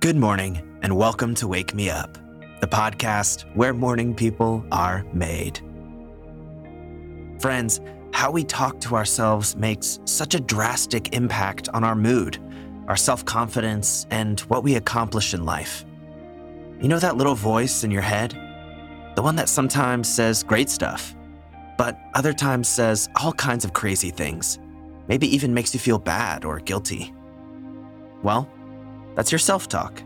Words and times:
Good 0.00 0.14
morning, 0.14 0.78
and 0.82 0.96
welcome 0.96 1.34
to 1.34 1.48
Wake 1.48 1.74
Me 1.74 1.90
Up, 1.90 2.16
the 2.60 2.68
podcast 2.68 3.52
where 3.56 3.74
morning 3.74 4.14
people 4.14 4.64
are 4.70 5.04
made. 5.12 5.58
Friends, 7.40 7.80
how 8.12 8.30
we 8.30 8.44
talk 8.44 8.80
to 8.82 8.94
ourselves 8.94 9.56
makes 9.56 9.98
such 10.04 10.36
a 10.36 10.40
drastic 10.40 11.16
impact 11.16 11.68
on 11.70 11.82
our 11.82 11.96
mood, 11.96 12.38
our 12.86 12.94
self 12.94 13.24
confidence, 13.24 14.06
and 14.10 14.38
what 14.42 14.62
we 14.62 14.76
accomplish 14.76 15.34
in 15.34 15.44
life. 15.44 15.84
You 16.80 16.86
know 16.86 17.00
that 17.00 17.16
little 17.16 17.34
voice 17.34 17.82
in 17.82 17.90
your 17.90 18.02
head? 18.02 18.38
The 19.16 19.22
one 19.22 19.34
that 19.34 19.48
sometimes 19.48 20.08
says 20.08 20.44
great 20.44 20.70
stuff, 20.70 21.16
but 21.76 21.98
other 22.14 22.32
times 22.32 22.68
says 22.68 23.08
all 23.20 23.32
kinds 23.32 23.64
of 23.64 23.72
crazy 23.72 24.10
things, 24.10 24.60
maybe 25.08 25.26
even 25.34 25.52
makes 25.52 25.74
you 25.74 25.80
feel 25.80 25.98
bad 25.98 26.44
or 26.44 26.60
guilty. 26.60 27.12
Well, 28.22 28.48
that's 29.18 29.32
your 29.32 29.40
self 29.40 29.66
talk. 29.66 30.00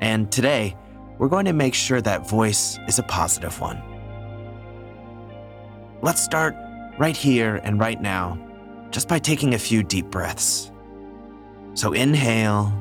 And 0.00 0.30
today, 0.30 0.76
we're 1.18 1.28
going 1.28 1.46
to 1.46 1.52
make 1.52 1.74
sure 1.74 2.00
that 2.00 2.28
voice 2.28 2.78
is 2.86 3.00
a 3.00 3.02
positive 3.02 3.58
one. 3.58 3.82
Let's 6.02 6.22
start 6.22 6.54
right 6.96 7.16
here 7.16 7.56
and 7.64 7.80
right 7.80 8.00
now, 8.00 8.38
just 8.92 9.08
by 9.08 9.18
taking 9.18 9.54
a 9.54 9.58
few 9.58 9.82
deep 9.82 10.06
breaths. 10.06 10.70
So 11.74 11.94
inhale, 11.94 12.72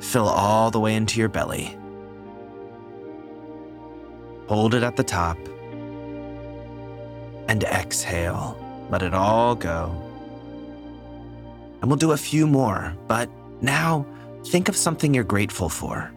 fill 0.00 0.28
all 0.28 0.70
the 0.70 0.80
way 0.80 0.94
into 0.96 1.18
your 1.18 1.30
belly. 1.30 1.78
Hold 4.48 4.74
it 4.74 4.82
at 4.82 4.96
the 4.96 5.04
top. 5.04 5.38
And 7.48 7.64
exhale, 7.64 8.58
let 8.90 9.02
it 9.02 9.14
all 9.14 9.54
go. 9.54 9.96
And 11.80 11.90
we'll 11.90 11.96
do 11.96 12.12
a 12.12 12.18
few 12.18 12.46
more, 12.46 12.94
but 13.08 13.30
now 13.62 14.04
think 14.46 14.68
of 14.68 14.76
something 14.76 15.14
you're 15.14 15.24
grateful 15.24 15.68
for 15.68 16.12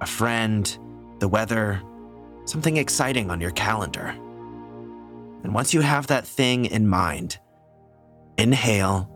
a 0.00 0.06
friend, 0.06 0.78
the 1.20 1.28
weather, 1.28 1.80
something 2.44 2.76
exciting 2.76 3.30
on 3.30 3.40
your 3.40 3.52
calendar. 3.52 4.08
And 5.44 5.54
once 5.54 5.72
you 5.72 5.80
have 5.80 6.08
that 6.08 6.26
thing 6.26 6.64
in 6.64 6.88
mind, 6.88 7.38
inhale 8.36 9.08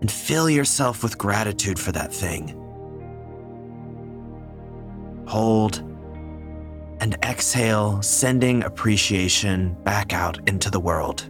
and 0.00 0.10
fill 0.10 0.50
yourself 0.50 1.02
with 1.02 1.16
gratitude 1.16 1.78
for 1.78 1.92
that 1.92 2.12
thing. 2.12 2.60
Hold 5.26 5.78
and 7.00 7.16
exhale, 7.22 8.02
sending 8.02 8.62
appreciation 8.64 9.74
back 9.84 10.12
out 10.12 10.48
into 10.48 10.70
the 10.70 10.80
world. 10.80 11.28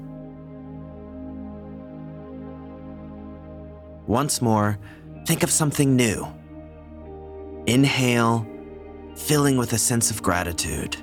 Once 4.07 4.43
more, 4.43 4.79
think 5.27 5.43
of 5.43 5.51
something 5.51 5.97
new. 5.97 6.27
Inhale 7.67 8.47
filling 9.17 9.57
with 9.57 9.73
a 9.73 9.79
sense 9.79 10.11
of 10.11 10.23
gratitude. 10.23 10.97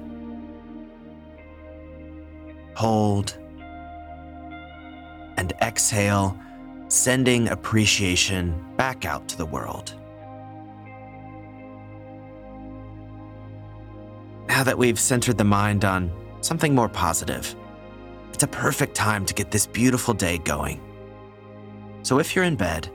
Hold 2.75 3.37
and 5.37 5.53
exhale, 5.61 6.37
sending 6.87 7.47
appreciation 7.47 8.63
back 8.77 9.05
out 9.05 9.27
to 9.29 9.37
the 9.37 9.45
world. 9.45 9.95
Now 14.47 14.63
that 14.63 14.77
we've 14.77 14.99
centered 14.99 15.39
the 15.39 15.43
mind 15.43 15.83
on 15.83 16.11
something 16.41 16.75
more 16.75 16.89
positive, 16.89 17.55
it's 18.33 18.43
a 18.43 18.47
perfect 18.47 18.93
time 18.93 19.25
to 19.25 19.33
get 19.33 19.49
this 19.49 19.65
beautiful 19.65 20.13
day 20.13 20.37
going. 20.37 20.79
So 22.03 22.19
if 22.19 22.35
you're 22.35 22.45
in 22.45 22.55
bed, 22.55 22.89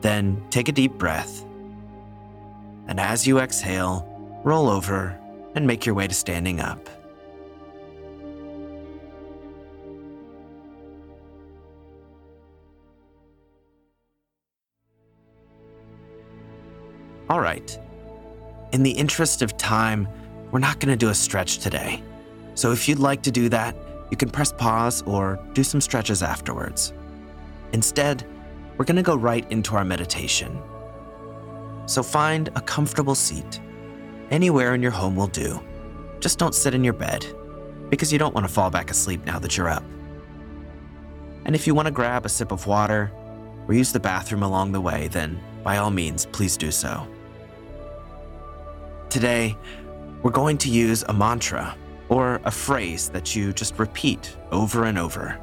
then 0.00 0.42
take 0.50 0.68
a 0.68 0.72
deep 0.72 0.92
breath. 0.94 1.44
And 2.86 3.00
as 3.00 3.26
you 3.26 3.38
exhale, 3.38 4.06
roll 4.44 4.68
over, 4.68 5.18
and 5.54 5.66
make 5.66 5.86
your 5.86 5.94
way 5.94 6.06
to 6.06 6.14
standing 6.14 6.60
up. 6.60 6.88
All 17.30 17.40
right. 17.40 17.78
In 18.72 18.82
the 18.82 18.90
interest 18.90 19.40
of 19.40 19.56
time, 19.56 20.06
we're 20.50 20.58
not 20.58 20.78
going 20.78 20.90
to 20.90 20.96
do 20.96 21.08
a 21.08 21.14
stretch 21.14 21.58
today. 21.58 22.02
So 22.54 22.70
if 22.70 22.88
you'd 22.88 22.98
like 22.98 23.22
to 23.22 23.30
do 23.30 23.48
that, 23.48 23.74
you 24.10 24.16
can 24.16 24.30
press 24.30 24.52
pause 24.52 25.02
or 25.02 25.40
do 25.54 25.64
some 25.64 25.80
stretches 25.80 26.22
afterwards. 26.22 26.92
Instead, 27.72 28.24
we're 28.76 28.84
going 28.84 28.96
to 28.96 29.02
go 29.02 29.16
right 29.16 29.50
into 29.50 29.74
our 29.74 29.84
meditation. 29.84 30.60
So 31.86 32.02
find 32.02 32.48
a 32.54 32.60
comfortable 32.60 33.14
seat 33.14 33.60
Anywhere 34.30 34.74
in 34.74 34.82
your 34.82 34.90
home 34.90 35.16
will 35.16 35.26
do. 35.28 35.60
Just 36.20 36.38
don't 36.38 36.54
sit 36.54 36.74
in 36.74 36.82
your 36.82 36.92
bed, 36.92 37.26
because 37.90 38.12
you 38.12 38.18
don't 38.18 38.34
want 38.34 38.46
to 38.46 38.52
fall 38.52 38.70
back 38.70 38.90
asleep 38.90 39.24
now 39.26 39.38
that 39.38 39.56
you're 39.56 39.68
up. 39.68 39.84
And 41.44 41.54
if 41.54 41.66
you 41.66 41.74
want 41.74 41.86
to 41.86 41.92
grab 41.92 42.24
a 42.24 42.28
sip 42.28 42.50
of 42.50 42.66
water 42.66 43.12
or 43.68 43.74
use 43.74 43.92
the 43.92 44.00
bathroom 44.00 44.42
along 44.42 44.72
the 44.72 44.80
way, 44.80 45.08
then 45.08 45.40
by 45.62 45.76
all 45.76 45.90
means, 45.90 46.26
please 46.26 46.56
do 46.56 46.70
so. 46.70 47.06
Today, 49.10 49.56
we're 50.22 50.30
going 50.30 50.58
to 50.58 50.70
use 50.70 51.04
a 51.08 51.12
mantra 51.12 51.76
or 52.08 52.40
a 52.44 52.50
phrase 52.50 53.10
that 53.10 53.36
you 53.36 53.52
just 53.52 53.78
repeat 53.78 54.36
over 54.50 54.84
and 54.84 54.98
over. 54.98 55.38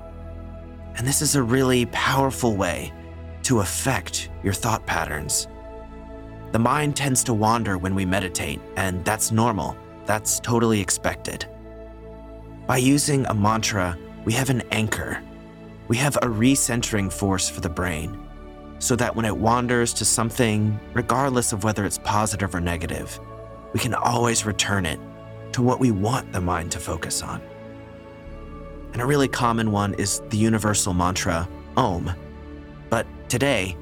And 0.97 1.08
this 1.08 1.22
is 1.22 1.35
a 1.35 1.44
really 1.44 1.85
powerful 1.88 2.56
way 2.56 2.91
to 3.44 3.59
affect 3.59 4.29
your 4.44 4.53
thought 4.53 4.85
patterns 4.85 5.47
the 6.52 6.60
mind 6.60 6.96
tends 6.96 7.24
to 7.24 7.34
wander 7.34 7.78
when 7.78 7.96
we 7.96 8.06
meditate, 8.06 8.60
and 8.76 9.04
that's 9.06 9.32
normal. 9.32 9.78
That's 10.06 10.40
totally 10.40 10.82
expected. 10.82 11.46
By 12.68 12.78
using 12.78 13.26
a 13.26 13.34
mantra, 13.34 13.98
we 14.26 14.34
have 14.34 14.50
an 14.50 14.62
anchor. 14.72 15.24
We 15.88 15.98
have 15.98 16.18
a 16.18 16.28
recentering 16.28 17.12
force 17.12 17.50
for 17.50 17.62
the 17.62 17.70
brain, 17.70 18.20
so 18.80 18.96
that 18.98 19.16
when 19.16 19.26
it 19.26 19.36
wanders 19.36 19.94
to 19.94 20.06
something, 20.06 20.80
regardless 20.94 21.54
of 21.54 21.64
whether 21.64 21.86
it's 21.86 22.00
positive 22.00 22.54
or 22.54 22.60
negative, 22.60 23.20
we 23.74 23.80
can 23.80 23.94
always 23.94 24.46
return 24.46 24.86
it 24.86 25.00
to 25.54 25.62
what 25.62 25.80
we 25.80 25.92
want 25.92 26.32
the 26.34 26.42
mind 26.42 26.72
to 26.72 26.80
focus 26.80 27.22
on. 27.22 27.42
And 28.94 29.02
a 29.02 29.06
really 29.06 29.28
common 29.28 29.72
one 29.72 29.94
is 29.94 30.22
the 30.30 30.38
universal 30.38 30.94
mantra, 30.94 31.48
Om. 31.78 32.12
But 32.90 33.08
today, 33.30 33.78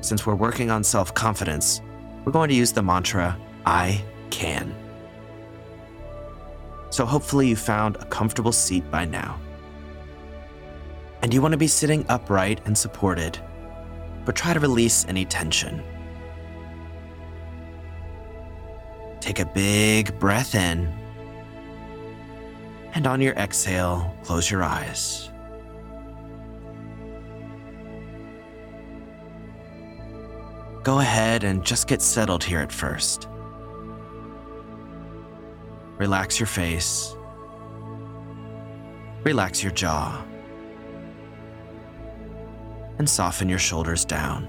since 0.00 0.24
we're 0.26 0.34
working 0.34 0.70
on 0.70 0.82
self 0.82 1.12
confidence, 1.12 1.82
we're 2.24 2.32
going 2.32 2.48
to 2.48 2.54
use 2.54 2.72
the 2.72 2.82
mantra, 2.82 3.38
I 3.66 4.02
can. 4.30 4.74
So 6.90 7.04
hopefully 7.04 7.48
you 7.48 7.56
found 7.56 7.96
a 7.96 8.04
comfortable 8.06 8.52
seat 8.52 8.90
by 8.90 9.04
now. 9.04 9.40
And 11.22 11.34
you 11.34 11.42
want 11.42 11.52
to 11.52 11.58
be 11.58 11.66
sitting 11.66 12.04
upright 12.08 12.60
and 12.66 12.76
supported, 12.76 13.38
but 14.24 14.36
try 14.36 14.54
to 14.54 14.60
release 14.60 15.04
any 15.08 15.24
tension. 15.24 15.82
Take 19.20 19.40
a 19.40 19.46
big 19.46 20.18
breath 20.18 20.54
in, 20.54 20.92
and 22.94 23.06
on 23.06 23.20
your 23.20 23.34
exhale, 23.34 24.16
close 24.22 24.50
your 24.50 24.62
eyes. 24.62 25.30
Go 30.84 31.00
ahead 31.00 31.44
and 31.44 31.64
just 31.64 31.88
get 31.88 32.02
settled 32.02 32.44
here 32.44 32.60
at 32.60 32.70
first. 32.70 33.26
Relax 35.96 36.38
your 36.38 36.46
face. 36.46 37.16
Relax 39.22 39.62
your 39.62 39.72
jaw. 39.72 40.22
And 42.98 43.08
soften 43.08 43.48
your 43.48 43.58
shoulders 43.58 44.04
down. 44.04 44.46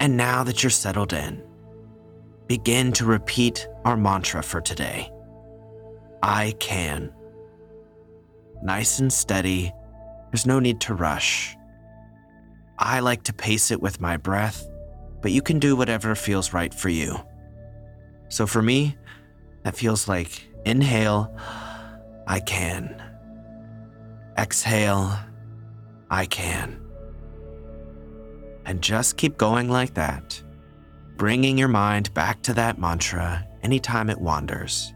And 0.00 0.16
now 0.16 0.42
that 0.44 0.62
you're 0.62 0.70
settled 0.70 1.12
in, 1.12 1.44
begin 2.46 2.90
to 2.92 3.04
repeat 3.04 3.68
our 3.84 3.96
mantra 3.96 4.42
for 4.42 4.60
today 4.60 5.10
I 6.22 6.54
can. 6.58 7.12
Nice 8.62 8.98
and 8.98 9.12
steady, 9.12 9.72
there's 10.30 10.46
no 10.46 10.58
need 10.58 10.80
to 10.82 10.94
rush. 10.94 11.56
I 12.78 13.00
like 13.00 13.22
to 13.24 13.32
pace 13.32 13.70
it 13.70 13.80
with 13.80 14.00
my 14.00 14.16
breath, 14.16 14.68
but 15.22 15.32
you 15.32 15.42
can 15.42 15.58
do 15.58 15.76
whatever 15.76 16.14
feels 16.14 16.52
right 16.52 16.72
for 16.72 16.88
you. 16.88 17.18
So 18.28 18.46
for 18.46 18.60
me, 18.60 18.96
that 19.64 19.76
feels 19.76 20.08
like 20.08 20.46
inhale, 20.66 21.34
I 22.26 22.40
can. 22.40 23.02
Exhale, 24.38 25.18
I 26.10 26.26
can 26.26 26.79
and 28.70 28.80
just 28.80 29.16
keep 29.16 29.36
going 29.36 29.68
like 29.68 29.94
that 29.94 30.40
bringing 31.16 31.58
your 31.58 31.68
mind 31.68 32.14
back 32.14 32.40
to 32.40 32.54
that 32.54 32.78
mantra 32.78 33.46
anytime 33.62 34.08
it 34.08 34.18
wanders. 34.18 34.94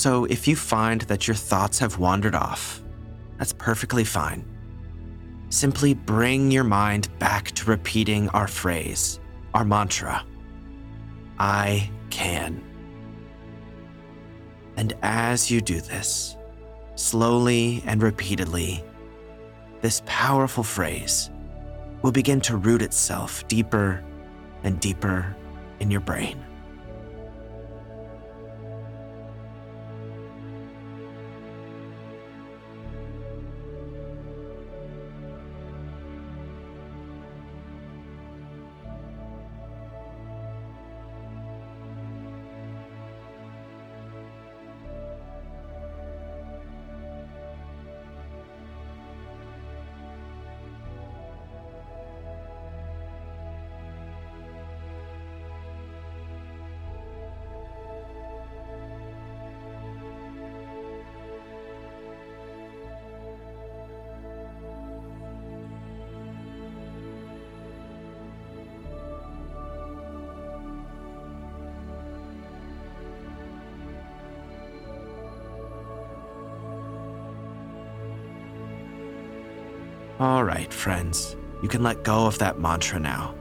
So 0.00 0.24
if 0.24 0.48
you 0.48 0.56
find 0.56 1.02
that 1.02 1.28
your 1.28 1.34
thoughts 1.34 1.78
have 1.80 1.98
wandered 1.98 2.34
off, 2.34 2.82
that's 3.36 3.52
perfectly 3.52 4.02
fine. 4.02 4.46
Simply 5.50 5.92
bring 5.92 6.50
your 6.50 6.64
mind 6.64 7.10
back 7.18 7.50
to 7.50 7.68
repeating 7.68 8.30
our 8.30 8.48
phrase, 8.48 9.20
our 9.52 9.62
mantra 9.62 10.24
I 11.38 11.90
can. 12.08 12.64
And 14.78 14.94
as 15.02 15.50
you 15.50 15.60
do 15.60 15.82
this, 15.82 16.34
slowly 16.94 17.82
and 17.84 18.02
repeatedly, 18.02 18.82
this 19.82 20.00
powerful 20.06 20.64
phrase 20.64 21.28
will 22.00 22.12
begin 22.12 22.40
to 22.40 22.56
root 22.56 22.80
itself 22.80 23.46
deeper 23.48 24.02
and 24.64 24.80
deeper 24.80 25.36
in 25.78 25.90
your 25.90 26.00
brain. 26.00 26.42
All 80.20 80.44
right, 80.44 80.70
friends, 80.70 81.34
you 81.62 81.68
can 81.70 81.82
let 81.82 82.04
go 82.04 82.26
of 82.26 82.36
that 82.40 82.60
mantra 82.60 83.00
now. 83.00 83.34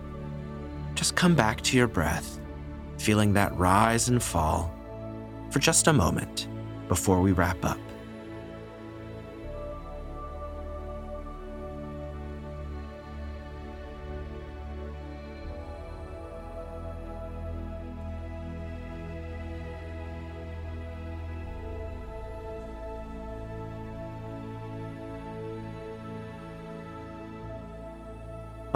Just 0.96 1.14
come 1.18 1.36
back 1.36 1.60
to 1.64 1.76
your 1.76 1.90
breath, 1.90 2.40
feeling 2.98 3.34
that 3.34 3.54
rise 3.58 4.08
and 4.08 4.24
fall 4.24 4.74
for 5.52 5.60
just 5.60 5.88
a 5.88 5.94
moment 5.94 6.48
before 6.88 7.20
we 7.20 7.34
wrap 7.34 7.66
up. 7.66 7.78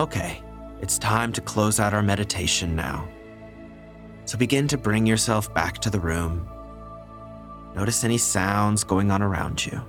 Okay, 0.03 0.43
it's 0.81 0.97
time 0.97 1.31
to 1.31 1.39
close 1.39 1.79
out 1.79 1.93
our 1.93 2.01
meditation 2.01 2.75
now. 2.75 3.07
So 4.25 4.37
begin 4.37 4.67
to 4.67 4.77
bring 4.77 5.05
yourself 5.05 5.53
back 5.53 5.77
to 5.77 5.89
the 5.89 5.97
room. 5.97 6.45
Notice 7.73 8.03
any 8.03 8.17
sounds 8.17 8.83
going 8.83 9.11
on 9.11 9.21
around 9.21 9.65
you. 9.65 9.81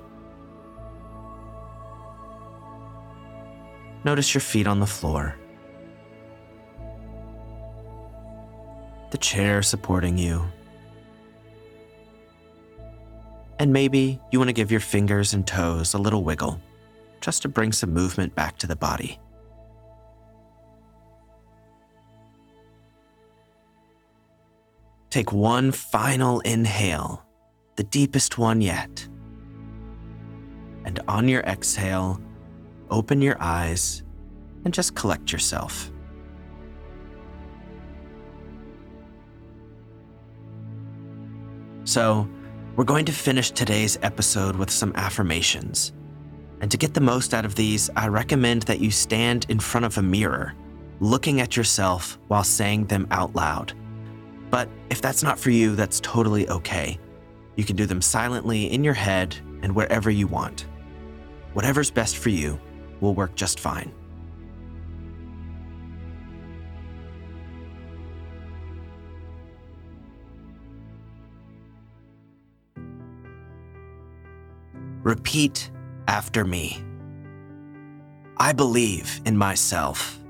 Notice 4.04 4.32
your 4.32 4.40
feet 4.40 4.68
on 4.68 4.78
the 4.78 4.86
floor, 4.86 5.36
the 9.10 9.18
chair 9.18 9.62
supporting 9.62 10.16
you. 10.16 10.44
And 13.58 13.72
maybe 13.72 14.20
you 14.30 14.38
want 14.38 14.48
to 14.48 14.54
give 14.54 14.70
your 14.70 14.78
fingers 14.78 15.34
and 15.34 15.44
toes 15.44 15.92
a 15.92 15.98
little 15.98 16.22
wiggle 16.22 16.60
just 17.20 17.42
to 17.42 17.48
bring 17.48 17.72
some 17.72 17.92
movement 17.92 18.32
back 18.36 18.58
to 18.58 18.68
the 18.68 18.76
body. 18.76 19.18
Take 25.14 25.30
one 25.30 25.70
final 25.70 26.40
inhale, 26.40 27.24
the 27.76 27.84
deepest 27.84 28.36
one 28.36 28.60
yet. 28.60 29.06
And 30.84 30.98
on 31.06 31.28
your 31.28 31.42
exhale, 31.42 32.20
open 32.90 33.22
your 33.22 33.36
eyes 33.38 34.02
and 34.64 34.74
just 34.74 34.96
collect 34.96 35.30
yourself. 35.30 35.92
So, 41.84 42.28
we're 42.74 42.82
going 42.82 43.04
to 43.04 43.12
finish 43.12 43.52
today's 43.52 43.96
episode 44.02 44.56
with 44.56 44.68
some 44.68 44.92
affirmations. 44.96 45.92
And 46.60 46.68
to 46.72 46.76
get 46.76 46.92
the 46.92 47.00
most 47.00 47.34
out 47.34 47.44
of 47.44 47.54
these, 47.54 47.88
I 47.94 48.08
recommend 48.08 48.62
that 48.62 48.80
you 48.80 48.90
stand 48.90 49.46
in 49.48 49.60
front 49.60 49.86
of 49.86 49.96
a 49.96 50.02
mirror, 50.02 50.54
looking 50.98 51.40
at 51.40 51.56
yourself 51.56 52.18
while 52.26 52.42
saying 52.42 52.86
them 52.86 53.06
out 53.12 53.36
loud. 53.36 53.74
But 54.54 54.68
if 54.88 55.00
that's 55.00 55.24
not 55.24 55.36
for 55.36 55.50
you, 55.50 55.74
that's 55.74 55.98
totally 55.98 56.48
okay. 56.48 56.96
You 57.56 57.64
can 57.64 57.74
do 57.74 57.86
them 57.86 58.00
silently 58.00 58.72
in 58.72 58.84
your 58.84 58.94
head 58.94 59.34
and 59.62 59.74
wherever 59.74 60.12
you 60.12 60.28
want. 60.28 60.66
Whatever's 61.54 61.90
best 61.90 62.18
for 62.18 62.28
you 62.28 62.60
will 63.00 63.16
work 63.16 63.34
just 63.34 63.58
fine. 63.58 63.92
Repeat 75.02 75.68
after 76.06 76.44
me. 76.44 76.80
I 78.36 78.52
believe 78.52 79.20
in 79.24 79.36
myself. 79.36 80.23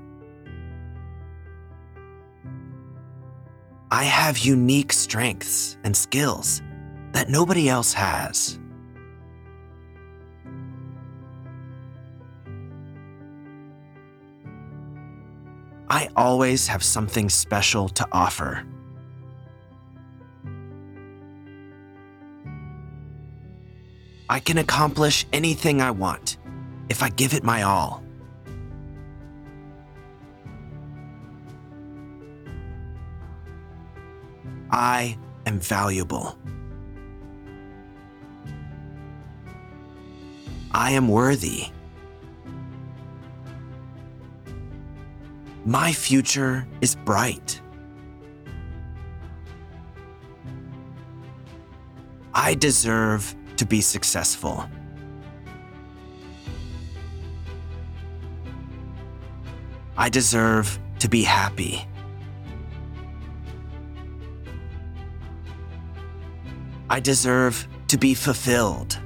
I 3.95 4.03
have 4.03 4.39
unique 4.39 4.91
strengths 4.91 5.77
and 5.85 5.95
skills 5.95 6.61
that 7.13 7.29
nobody 7.29 7.69
else 7.69 7.93
has. 7.93 8.59
I 15.89 16.09
always 16.17 16.67
have 16.67 16.83
something 16.83 17.29
special 17.29 17.87
to 17.87 18.05
offer. 18.11 18.67
I 24.27 24.41
can 24.41 24.57
accomplish 24.57 25.25
anything 25.31 25.81
I 25.81 25.91
want 25.91 26.35
if 26.89 27.01
I 27.01 27.07
give 27.07 27.33
it 27.33 27.45
my 27.45 27.61
all. 27.61 28.04
I 34.71 35.17
am 35.45 35.59
valuable. 35.59 36.37
I 40.71 40.91
am 40.91 41.07
worthy. 41.07 41.67
My 45.65 45.93
future 45.93 46.67
is 46.81 46.95
bright. 46.95 47.61
I 52.33 52.53
deserve 52.55 53.33
to 53.55 53.65
be 53.65 53.81
successful. 53.81 54.69
I 59.97 60.09
deserve 60.09 60.77
to 60.99 61.07
be 61.07 61.23
happy. 61.23 61.87
I 66.89 66.99
deserve 66.99 67.67
to 67.87 67.97
be 67.97 68.13
fulfilled. 68.13 68.99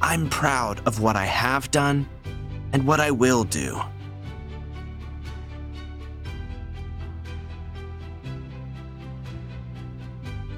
I'm 0.00 0.28
proud 0.28 0.86
of 0.86 1.00
what 1.00 1.16
I 1.16 1.24
have 1.24 1.70
done 1.70 2.08
and 2.72 2.86
what 2.86 3.00
I 3.00 3.10
will 3.10 3.44
do. 3.44 3.80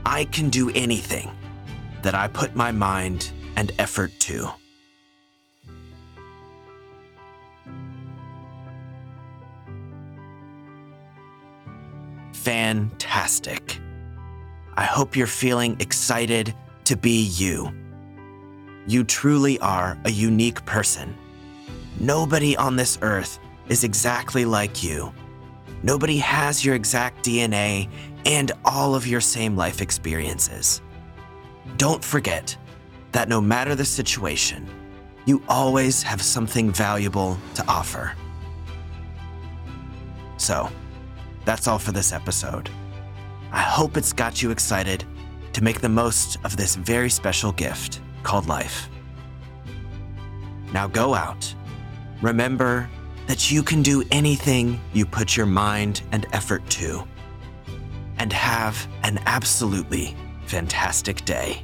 I 0.05 0.25
can 0.25 0.49
do 0.49 0.71
anything 0.71 1.31
that 2.03 2.15
I 2.15 2.29
put 2.29 2.55
my 2.55 2.71
mind 2.71 3.33
and 3.57 3.73
effort 3.79 4.13
to. 4.21 4.51
Fantastic. 12.47 13.81
I 14.77 14.85
hope 14.85 15.17
you're 15.17 15.27
feeling 15.27 15.77
excited 15.81 16.55
to 16.85 16.97
be 16.97 17.23
you. 17.23 17.75
You 18.87 19.03
truly 19.03 19.59
are 19.59 19.99
a 20.05 20.13
unique 20.13 20.65
person. 20.65 21.17
Nobody 21.99 22.57
on 22.57 22.77
this 22.77 23.01
earth 23.03 23.41
is 23.69 23.83
exactly 23.83 24.45
like 24.45 24.85
you. 24.85 25.13
Nobody 25.83 26.19
has 26.19 26.65
your 26.65 26.77
exact 26.77 27.25
DNA 27.25 27.89
and 28.25 28.53
all 28.65 28.95
of 28.95 29.09
your 29.09 29.21
same 29.21 29.57
life 29.57 29.83
experiences. 29.83 30.81
Don't 31.79 32.05
forget 32.05 32.57
that 33.11 33.29
no 33.29 33.41
matter 33.41 33.75
the 33.75 33.85
situation, 33.85 34.69
you 35.25 35.43
always 35.49 36.01
have 36.05 36.23
something 36.23 36.71
valuable 36.71 37.39
to 37.57 37.65
offer. 37.67 38.15
So, 40.37 40.71
that's 41.47 41.67
all 41.67 41.79
for 41.79 41.93
this 41.93 42.13
episode. 42.13 42.69
I 43.53 43.61
hope 43.61 43.97
it's 43.97 44.13
got 44.13 44.43
you 44.43 44.51
excited 44.51 45.05
to 45.55 45.65
make 45.65 45.81
the 45.81 45.89
most 45.89 46.37
of 46.45 46.57
this 46.57 46.75
very 46.75 47.09
special 47.09 47.53
gift 47.53 48.01
called 48.23 48.47
life. 48.47 48.91
Now 50.73 50.89
go 50.89 51.15
out. 51.15 51.55
Remember 52.21 52.91
that 53.29 53.51
you 53.51 53.63
can 53.63 53.83
do 53.83 54.05
anything 54.11 54.81
you 54.93 55.07
put 55.07 55.37
your 55.37 55.47
mind 55.47 56.03
and 56.13 56.27
effort 56.33 56.69
to. 56.71 57.07
And 58.19 58.33
have 58.33 58.87
an 59.03 59.21
absolutely 59.27 60.17
fantastic 60.47 61.25
day. 61.25 61.63